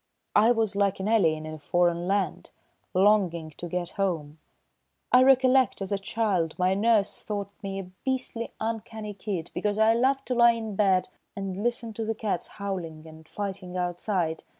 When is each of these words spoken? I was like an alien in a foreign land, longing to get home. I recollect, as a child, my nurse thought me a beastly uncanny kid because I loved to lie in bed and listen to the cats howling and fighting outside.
I 0.35 0.51
was 0.51 0.75
like 0.75 0.99
an 0.99 1.07
alien 1.07 1.45
in 1.45 1.53
a 1.53 1.59
foreign 1.59 2.07
land, 2.07 2.49
longing 2.95 3.51
to 3.51 3.67
get 3.67 3.91
home. 4.01 4.39
I 5.11 5.21
recollect, 5.21 5.79
as 5.79 5.91
a 5.91 5.99
child, 5.99 6.57
my 6.57 6.73
nurse 6.73 7.19
thought 7.21 7.51
me 7.61 7.77
a 7.77 7.83
beastly 8.03 8.51
uncanny 8.59 9.13
kid 9.13 9.51
because 9.53 9.77
I 9.77 9.93
loved 9.93 10.25
to 10.25 10.33
lie 10.33 10.53
in 10.53 10.75
bed 10.75 11.09
and 11.35 11.55
listen 11.55 11.93
to 11.93 12.03
the 12.03 12.15
cats 12.15 12.47
howling 12.57 13.05
and 13.05 13.29
fighting 13.29 13.77
outside. 13.77 14.43